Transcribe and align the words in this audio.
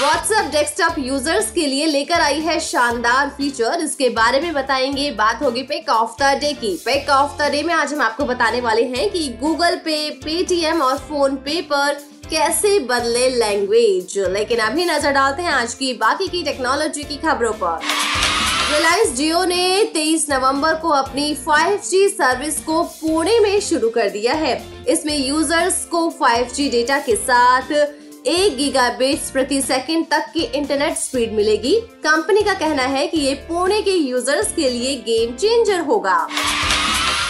WhatsApp 0.00 0.50
desktop 0.52 0.98
users 0.98 1.50
के 1.50 1.66
लिए 1.66 1.86
लेकर 1.86 2.20
आई 2.20 2.40
है 2.40 2.58
शानदार 2.60 3.28
फीचर 3.28 3.80
इसके 3.84 4.08
बारे 4.08 4.40
में 4.40 4.52
बताएँगे। 4.54 5.10
बात 5.10 5.42
होगी 5.42 5.62
पिक 5.62 5.88
ऑफ़ 5.88 6.14
द 6.20 6.26
डे 6.40 6.52
की। 6.52 6.70
पिक 6.84 7.10
ऑफ़ 7.10 7.36
द 7.38 7.50
डे 7.52 7.62
में 7.62 7.72
आज 7.74 7.92
हम 7.94 8.02
आपको 8.02 8.24
बताने 8.24 8.60
वाले 8.60 8.84
हैं 8.84 9.08
कि 9.10 9.28
गूगल 9.40 9.76
पे 9.76 9.98
पेटीएम 10.24 10.82
और 10.82 10.98
फ़ोन 10.98 11.36
पे 11.36 11.60
पर 11.62 11.94
कैसे 12.30 12.78
बदले 12.80 13.28
लैंग्वेज 13.30 14.18
लेकिन 14.28 14.58
अभी 14.58 14.84
नज़र 14.84 15.12
डालते 15.12 15.42
हैं 15.42 15.52
आज 15.52 15.74
की 15.74 15.92
बाकी 15.96 16.28
की 16.28 16.42
टेक्नोलॉजी 16.44 17.04
की 17.04 17.16
खबरों 17.16 17.52
पर। 17.52 17.80
रिलायंस 18.72 19.12
जियो 19.12 19.44
ने 19.44 19.84
23 19.94 20.30
नवंबर 20.30 20.74
को 20.74 20.88
अपनी 20.94 21.34
5G 21.44 22.08
सर्विस 22.08 22.60
को 22.60 22.82
पुणे 22.82 23.38
में 23.40 23.60
शुरू 23.60 23.88
कर 23.88 24.08
दिया 24.08 24.34
है। 24.34 24.62
इसमें 24.88 25.16
यूज़र्स 25.18 25.84
को 25.84 26.08
5G 26.22 26.70
डेटा 26.70 26.98
के 26.98 27.16
साथ 27.16 27.72
एक 28.28 28.56
गीगाबिट्स 28.56 29.30
प्रति 29.30 29.60
सेकंड 29.62 30.06
तक 30.06 30.24
की 30.32 30.40
इंटरनेट 30.40 30.96
स्पीड 30.96 31.32
मिलेगी। 31.32 31.74
कंपनी 32.04 32.42
का 32.42 32.54
कहना 32.54 32.82
है 32.84 33.06
कि 33.06 33.20
ये 33.20 33.34
पुणे 33.48 33.80
के 33.82 33.90
यूज़र्स 33.90 34.52
के 34.54 34.68
लिए 34.70 34.94
गेम 35.02 35.34
चेंजर 35.36 35.80
होगा। 35.80 36.16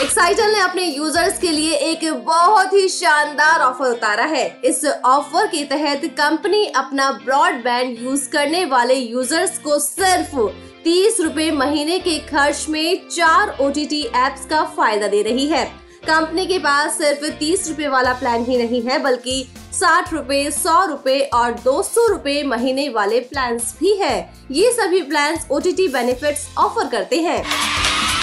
एक्साइटल 0.03 0.53
ने 0.53 0.61
अपने 0.61 0.85
यूज़र्स 0.87 1.39
के 1.39 1.51
लिए 1.51 1.75
एक 1.85 2.05
बहुत 2.27 2.73
ही 2.73 2.89
शानदार 2.89 3.61
ऑफ़र 3.61 3.91
उतारा 3.91 4.25
है। 4.25 4.47
इस 4.65 4.85
ऑफ़र 4.85 5.47
के 5.47 5.65
तहत 5.67 6.05
कंपनी 6.19 6.65
अपना 6.77 7.11
ब्रॉडबैंड 7.25 7.99
यूज़ 8.03 8.29
करने 8.31 8.65
वाले 8.67 8.95
यूज़र्स 8.95 9.59
को 9.59 9.79
सिर्फ़ 9.79 10.37
तीस 10.85 11.21
रूपए 11.21 11.51
महीने 11.53 11.99
के 11.99 12.19
खर्च 12.27 12.67
में 12.69 13.09
चार 13.09 13.57
ओ 13.61 13.71
टी 13.71 14.03
एप्स 14.03 14.47
का 14.47 14.65
फ़ायदा 14.77 15.09
दे 15.09 15.23
रही 15.23 15.47
है। 15.47 15.67
कंपनी 16.09 16.47
के 16.47 16.59
पास 16.59 16.97
सिर्फ़ 16.99 17.25
तीस 17.39 17.69
रूपए 17.69 17.89
वाला 17.89 18.13
प्लान 18.13 18.45
ही 18.45 18.57
नहीं 18.59 18.81
है, 18.83 18.99
बल्कि 18.99 19.49
साठ 19.73 20.13
रूपए, 20.15 20.51
सौ 20.51 20.85
रूपए 20.87 21.19
और 21.35 21.53
दो 21.65 21.83
सौ 21.83 22.07
रूपए 22.07 22.43
महीने 22.43 22.89
वाले 22.89 23.21
प्लान 23.21 23.59
भी 23.81 23.95
है। 23.95 24.17
ये 24.51 24.73
सभी 24.73 25.03
plan 25.03 25.39
O 25.51 25.59
T 25.59 25.89
benefit 25.89 26.59
offer 26.59 26.89
करते 26.89 27.21
हैं। 27.21 27.43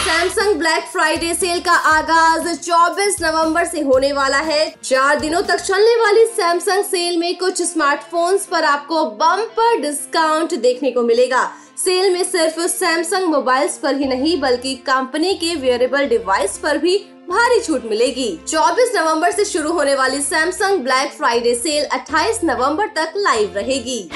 सैमसंग 0.06 0.56
ब्लैक 0.56 0.84
फ्राइडे 0.84 1.34
सेल 1.34 1.60
का 1.60 1.72
आगाज़ 1.72 2.54
24 2.56 3.22
नवंबर 3.22 3.66
से 3.66 3.82
होने 3.82 4.12
वाला 4.14 4.40
है। 4.40 4.76
चार 4.84 5.20
दिनों 5.20 5.42
तक 5.42 5.62
चलने 5.62 5.96
वाली 5.96 6.26
सैमसंग 6.26 6.84
सेल 6.84 7.18
में 7.18 7.38
कुछ 7.38 7.62
स्मार्टफोन्स 7.62 8.46
पर 8.46 8.64
आपको 8.64 9.06
बम्पर 9.16 9.82
डिस्काउंट 9.82 10.54
देखने 10.60 10.92
को 10.92 11.04
मिलेगा। 11.04 11.50
सेल 11.78 12.14
में 12.14 12.24
सिर्फ़ 12.24 12.60
सैमसंग 12.68 13.30
मोबाइल्स 13.30 13.78
पर 13.78 13.96
ही 13.96 14.08
नहीं, 14.08 14.40
बल्कि 14.42 14.76
कंपनी 14.86 15.34
के 15.34 15.56
वेयरेबल 15.56 16.08
डिवाइस 16.08 16.58
पर 16.58 16.78
भी 16.78 17.04
भारी 17.30 17.60
छूट 17.62 17.86
मिलेगी। 17.86 18.28
24 18.48 18.92
नवंबर 18.96 19.32
से 19.32 19.46
शुरू 19.46 19.72
होने 19.72 19.94
वाली 19.96 20.22
सैमसंग 20.22 20.80
ब्लैक 20.80 21.12
फ्राइडे 21.12 21.54
सेल 21.56 21.86
28 21.86 22.44
नवंबर 22.44 22.88
तक 22.88 23.14
लाइव 23.18 23.54
रहेगी। 23.56 24.10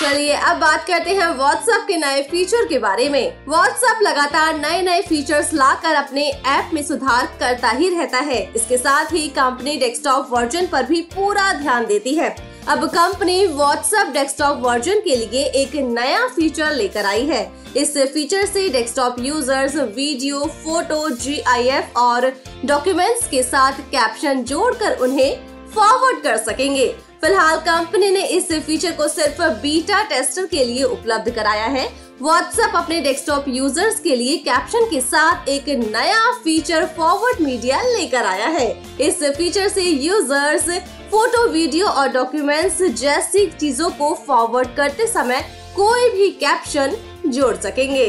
चलिए 0.00 0.32
अब 0.32 0.56
बात 0.56 0.86
करते 0.86 1.10
हैं 1.10 1.26
व्हाट्सएप 1.36 1.84
के 1.88 1.96
नए 1.96 2.22
फीचर 2.22 2.64
के 2.64 2.78
बारे 2.78 3.08
में। 3.08 3.44
व्हाट्सएप 3.48 4.02
लगातार 4.02 4.58
नए 4.58 4.82
नए 4.82 5.02
फीचर्स 5.02 5.52
लाकर 5.54 5.94
अपने 5.94 6.28
ऐप 6.46 6.70
में 6.74 6.82
सुधार 6.82 7.26
करता 7.40 7.70
ही 7.70 7.88
रहता 7.88 8.18
है। 8.18 8.42
इसके 8.56 8.76
साथ 8.76 9.12
ही 9.12 9.28
कंपनी 9.28 9.76
डेस्कटॉप 9.76 10.28
वर्जन 10.30 10.66
पर 10.66 10.82
भी 10.82 11.00
पूरा 11.14 11.52
ध्यान 11.52 11.86
देती 11.86 12.14
है। 12.14 12.34
अब 12.68 12.84
कंपनी 12.86 13.46
व्हाट्सएप 13.46 14.06
डेस्कटॉप 14.12 14.56
वर्जन 14.60 15.00
के 15.00 15.16
लिए 15.16 15.42
एक 15.56 15.74
नया 15.88 16.26
फीचर 16.26 16.72
लेकर 16.74 17.04
आई 17.06 17.26
है। 17.26 17.42
इस 17.76 17.96
फीचर 18.14 18.46
से 18.46 18.68
desktop 18.68 19.16
users 19.20 19.76
video 19.96 20.44
photo 20.64 21.08
GIF 21.10 21.96
और 21.96 22.26
डॉक्यूमेंट्स 22.64 23.28
के 23.28 23.42
साथ 23.42 23.78
कैप्शन 23.90 24.42
जोड़कर 24.44 24.96
उन्हें 24.98 25.36
फॉरवर्ड 25.74 26.22
कर 26.22 26.36
सकेंगे। 26.38 26.88
फ़िलहाल 27.20 27.56
कंपनी 27.60 28.10
ने 28.10 28.24
इस 28.28 28.52
फीचर 28.56 28.92
को 28.92 29.08
सिर्फ़ 29.08 29.42
बीटा 29.62 30.02
टेस्टर 30.08 30.46
के 30.46 30.64
लिए 30.64 30.82
उपलब्ध 30.84 31.30
कराया 31.30 31.66
है। 31.68 31.88
व्हाट्सएप 32.22 32.76
अपने 32.76 33.00
डेस्कटॉप 33.00 33.44
यूज़र्स 33.48 33.98
के 34.00 34.16
लिए 34.16 34.36
कैप्शन 34.40 34.90
के 34.90 35.00
साथ 35.02 35.48
एक 35.48 35.68
नया 35.80 36.30
फीचर 36.34 36.84
फॉरवर्ड 36.96 37.40
मीडिया 37.40 37.80
लेकर 37.82 38.26
आया 38.26 38.46
है। 38.48 38.68
इस 39.00 39.22
फीचर 39.36 39.68
से 39.68 39.82
यूज़र्स 39.82 40.68
फ़ोटो, 41.10 41.46
वीडियो 41.48 41.86
और 41.86 42.08
डॉक्यूमेंट्स 42.08 42.82
जैसी 43.00 43.46
चीज़ों 43.50 43.90
को 43.90 44.12
फॉरवर्ड 44.26 44.68
करते 44.76 45.06
समय 45.06 45.40
कोई 45.76 46.08
भी 46.10 46.28
कैप्शन 46.40 46.96
जोड़ 47.26 47.54
सकेंगे। 47.56 48.06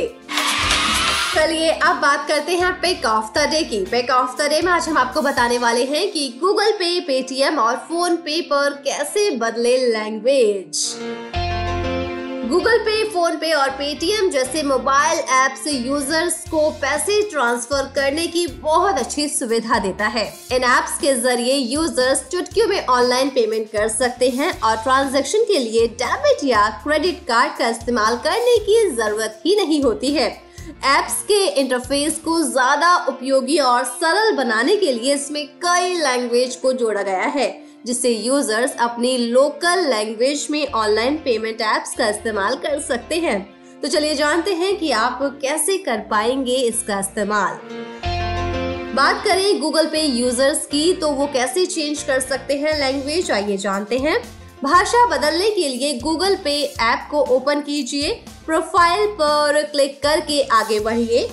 चलिए, 1.35 1.69
अब 1.69 1.96
बात 1.96 2.28
करते 2.28 2.56
हैं 2.58 2.72
पिक 2.81 3.06
ऑफ़ 3.06 3.31
द 3.35 3.47
डे 3.50 3.62
की। 3.63 3.84
पिक 3.85 4.09
ऑफ़ 4.09 4.38
द 4.38 4.50
डे 4.50 4.62
में 4.62 4.72
आज 4.72 4.88
हम 4.90 4.97
आपको 4.97 5.22
बताने 5.22 5.58
वाले 5.58 5.84
हैं 5.85 6.12
कि 6.12 6.28
गूगल 6.41 6.72
पे 6.72 7.00
पेटीएम 7.00 7.59
और 7.59 7.75
फ़ोन 7.90 8.16
पे 8.18 8.41
पर 8.41 8.81
कैसे 8.85 9.29
बदले 9.38 9.78
लैंग्वेज 9.88 10.85
गूगल 12.47 12.78
पे 12.80 13.03
फ़ोन 13.12 13.35
पे 13.38 13.52
और 13.53 13.69
पेटीएम 13.78 14.30
जैसे 14.31 14.62
मोबाइल 14.63 15.18
ऐप 15.35 15.56
से 15.63 15.72
यूज़र्स 15.72 16.35
को 16.50 16.69
पैसे 16.81 17.22
ट्रांसफ़र 17.31 17.91
करने 17.96 18.28
की 18.28 18.46
बहुत 18.62 18.97
अच्छी 18.97 19.28
सुविधा 19.30 19.80
देता 19.80 20.08
है। 20.08 20.24
इन 20.52 20.63
एप्स 20.66 20.97
के 21.00 21.13
ज़रिए 21.16 21.56
यूज़र्स 21.56 22.24
चुटकियों 22.31 22.68
में 22.68 22.85
ऑनलाइन 22.88 23.30
पेमेंट 23.30 23.68
कर 23.72 23.88
सकते 23.90 24.30
हैं 24.30 24.52
और 24.62 24.78
ट्रांजैक्शन 24.84 25.44
के 25.47 25.59
लिए 25.59 25.88
डेबिट 26.00 26.44
या 26.44 26.68
क्रेडिट 26.84 27.19
कार्ड 27.28 27.58
का 27.59 27.69
इस्तेमाल 27.69 28.18
करने 28.24 28.58
की 28.66 28.90
ज़रूरत 28.91 29.41
ही 29.46 29.56
नहीं 29.56 29.84
होती 29.84 30.14
है। 30.14 30.29
एप्स 30.88 31.22
के 31.24 31.46
इंटरफेस 31.59 32.22
को 32.25 32.41
ज़्यादा 32.44 32.96
उपयोगी 33.09 33.58
और 33.66 33.84
सरल 33.85 34.35
बनाने 34.38 34.75
के 34.78 34.91
लिए 34.94 35.14
इसमें 35.14 35.46
कई 35.64 35.94
लैंग्वेज 35.97 36.56
को 36.56 36.74
जोड़ा 36.75 37.02
गया 37.03 37.28
है। 37.35 37.50
जिससे 37.88 38.09
यूज़र्स 38.09 38.75
अपनी 38.80 39.18
लोकल 39.18 39.80
लैंग्वेज 39.90 40.48
में 40.52 40.68
ऑनलाइन 40.68 41.16
पेमेंट 41.18 41.62
एप्स 41.62 41.94
का 41.96 42.08
इस्तेमाल 42.09 42.56
कर 42.56 42.80
सकते 42.80 43.16
हैं। 43.16 43.40
तो 43.81 43.88
चलिए 43.88 44.16
जानते 44.16 44.53
हैं 44.53 44.75
कि 44.78 44.92
आप 44.94 45.20
कैसे 45.42 45.78
कर 45.78 46.00
पाएँगे 46.09 46.56
इसका 46.64 47.00
इस्तेमाल। 47.00 47.59
बात 48.96 49.24
करें 49.26 49.59
गूगल 49.62 49.86
पे 49.86 50.02
यूज़र्स 50.02 50.66
की 50.66 50.94
तो 50.94 51.12
वो 51.12 51.28
कैसे 51.34 51.66
चेंज 51.66 52.03
कर 52.03 52.20
सकते 52.20 52.58
हैं 52.58 52.78
लैंग्वेज 52.80 53.31
आइए 53.31 53.58
जानते 53.58 53.97
हैं। 53.97 54.18
भाषा 54.64 55.06
बदलने 55.08 55.50
के 55.50 55.68
लिए 55.70 55.97
गूगल 56.00 56.36
पे 56.44 56.62
ऐप 56.84 57.08
को 57.12 57.22
ओपन 57.36 57.62
कीजिए। 57.62 58.12
प्रोफ़ाइल 58.46 59.08
पर 59.14 59.64
क्लिक 59.64 60.02
करके 60.03 60.42
आगे 60.53 60.80
बढ़िए। 60.80 61.28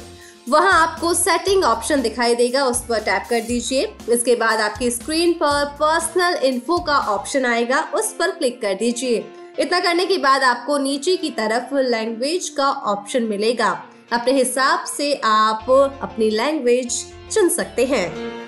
वहाँ 0.48 0.72
आपको 0.72 1.14
सेटिंग 1.14 1.64
ऑप्शन 1.64 2.02
दिखाई 2.02 2.34
देगा, 2.34 2.64
उस 2.64 2.80
पर 2.80 3.00
टैप 3.00 3.26
कर 3.30 3.40
दीजिए। 3.40 3.94
इसके 4.08 4.34
बाद 4.34 4.60
आपकी 4.60 4.90
स्क्रीन 4.90 5.32
पर 5.32 5.64
पर्सनल 5.64 6.34
इन्फो 6.34 6.78
का 6.78 6.98
ऑप्शन 6.98 7.44
आएगा, 7.44 7.80
उस 7.94 8.12
पर 8.12 8.30
क्लिक 8.30 8.60
कर 8.62 8.74
दीजिए। 8.74 9.24
इतना 9.58 9.80
करने 9.80 10.06
के 10.06 10.18
बाद 10.18 10.42
आपको 10.42 10.78
नीचे 10.78 11.16
की 11.16 11.30
तरफ़ 11.30 11.74
लैंग्वेज 11.74 12.48
का 12.48 12.70
ऑप्शन 12.70 13.22
मिलेगा। 13.22 13.82
अपने 14.12 14.32
हिसाब 14.32 14.84
से 14.84 15.20
आप 15.24 15.70
अपनी 16.02 16.30
लैंग्वेज 16.30 17.04
चुन 17.32 17.48
सकते 17.48 17.84
हैं। 17.84 18.43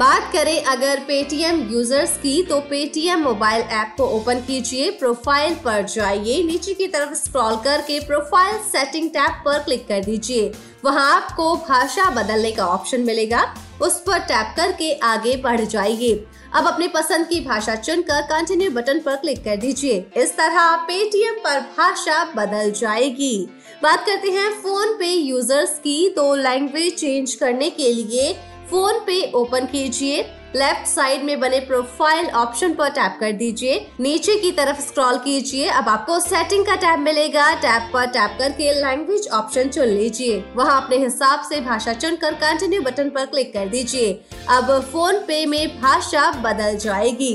बात 0.00 0.30
करें 0.32 0.64
अगर 0.64 1.00
पेटीएम 1.08 1.58
यूज़र्स 1.70 2.16
की 2.18 2.42
तो 2.42 2.58
पेटीएम 2.60 3.22
मोबाइल 3.22 3.62
ऐप 3.62 3.92
को 3.96 4.04
ओपन 4.10 4.38
कीजिए 4.40 4.90
प्रोफ़ाइल 4.90 5.54
पर 5.64 5.82
जाइए, 5.84 6.42
नीचे 6.42 6.74
की 6.74 6.86
तरफ़ 6.86 7.12
स्क्रॉल 7.14 7.56
करके 7.64 7.98
प्रोफ़ाइल 8.06 8.56
सेटिंग 8.68 9.10
टैब 9.10 9.42
पर 9.44 9.58
क्लिक 9.58 9.86
कर 9.88 10.04
दीजिए। 10.04 10.50
वहाँ 10.84 11.04
आपको 11.12 11.54
भाषा 11.58 12.08
बदलने 12.12 12.52
का 12.52 12.66
ऑप्शन 12.68 13.00
मिलेगा। 13.00 13.42
उस 13.82 13.98
पर 14.00 14.18
टैप 14.20 14.54
करके 14.56 14.92
आगे 15.04 15.36
बढ़ 15.38 15.60
जाइए। 15.62 16.12
अब 16.54 16.66
अपने 16.66 16.88
पसंद 16.90 17.26
की 17.26 17.40
भाषा 17.40 17.74
चुनकर 17.76 18.22
कंटिन्यू 18.28 18.70
बटन 18.70 19.00
पर 19.00 19.16
क्लिक 19.16 19.44
कर 19.44 19.56
दीजिए। 19.58 20.04
इस 20.16 20.36
तरह 20.36 20.76
पेटीएम 20.86 21.34
पर 21.44 21.60
भाषा 21.76 22.22
बदल 22.36 22.70
जाएगी। 22.76 23.36
बात 23.82 24.06
करते 24.06 24.30
हैं 24.30 24.50
फ़ोन 24.62 24.96
पे 24.98 25.10
यूज़र्स 25.10 25.78
की 25.78 26.08
तो 26.16 26.34
लैंग्वेज 26.36 26.94
चेंज 26.94 27.34
करने 27.34 27.70
के 27.72 27.92
लिए 27.92 28.32
फ़ोन 28.70 28.98
पे 29.06 29.20
ओपन 29.34 29.64
कीजिए, 29.66 30.20
लेफ़्ट 30.56 30.86
साइड 30.86 31.22
में 31.24 31.40
बने 31.40 31.58
प्रोफ़ाइल 31.60 32.26
ऑप्शन 32.30 32.74
पर 32.74 32.90
टैप 32.90 33.16
कर 33.20 33.32
दीजिए, 33.32 33.78
नीचे 34.00 34.36
की 34.36 34.50
तरफ़ 34.52 34.80
स्क्रॉल 34.80 35.18
कीजिए, 35.18 35.66
अब 35.68 35.88
आपको 35.88 36.18
सेटिंग 36.20 36.64
का 36.66 36.74
टैब 36.76 36.98
मिलेगा 36.98 37.52
टैब 37.56 37.90
पर 37.94 38.06
टैप 38.08 38.36
करके 38.38 38.72
लैंग्वेज 38.74 39.28
ऑप्शन 39.32 39.68
चुन 39.68 39.88
लीजिए। 39.88 40.42
वहाँ 40.56 40.80
अपने 40.82 40.96
हिसाब 40.96 41.42
से 41.42 41.60
भाषा 41.60 41.92
चुनकर 41.94 42.34
कंटिन्यू 42.36 42.82
बटन 42.82 43.10
पर 43.10 43.26
क्लिक 43.26 43.52
कर 43.52 43.68
दीजिए। 43.68 44.12
अब 44.48 44.70
फ़ोन 44.92 45.18
पे 45.18 45.44
में 45.46 45.80
भाषा 45.80 46.30
बदल 46.42 46.76
जाएगी। 46.78 47.34